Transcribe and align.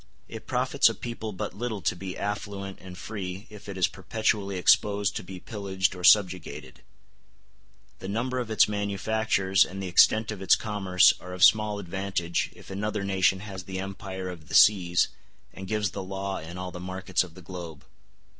It 0.27 0.47
profits 0.47 0.89
a 0.89 0.95
people 0.95 1.31
but 1.31 1.53
little 1.53 1.79
to 1.83 1.95
be 1.95 2.17
affluent 2.17 2.79
and 2.81 2.97
free 2.97 3.45
if 3.51 3.69
it 3.69 3.77
is 3.77 3.87
perpetually 3.87 4.57
exposed 4.57 5.15
to 5.15 5.23
be 5.23 5.39
pillaged 5.39 5.93
or 5.93 6.03
subjugated; 6.03 6.81
the 7.99 8.07
number 8.07 8.39
of 8.39 8.49
its 8.49 8.67
manufactures 8.67 9.63
and 9.63 9.79
the 9.79 9.87
extent 9.87 10.31
of 10.31 10.41
its 10.41 10.55
commerce 10.55 11.13
are 11.19 11.33
of 11.33 11.43
small 11.43 11.77
advantage 11.77 12.49
if 12.55 12.71
another 12.71 13.03
nation 13.03 13.41
has 13.41 13.65
the 13.65 13.79
empire 13.79 14.27
of 14.29 14.47
the 14.47 14.55
seas 14.55 15.09
and 15.53 15.67
gives 15.67 15.91
the 15.91 16.01
law 16.01 16.39
in 16.39 16.57
all 16.57 16.71
the 16.71 16.79
markets 16.79 17.23
of 17.23 17.35
the 17.35 17.41
globe. 17.43 17.85